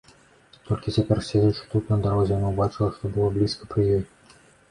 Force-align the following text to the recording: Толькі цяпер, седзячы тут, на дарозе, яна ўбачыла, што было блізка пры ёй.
Толькі 0.69 0.93
цяпер, 0.95 1.19
седзячы 1.27 1.67
тут, 1.75 1.91
на 1.93 1.97
дарозе, 2.07 2.33
яна 2.37 2.49
ўбачыла, 2.55 2.89
што 2.97 3.13
было 3.17 3.27
блізка 3.35 3.71
пры 3.75 3.81
ёй. 3.99 4.03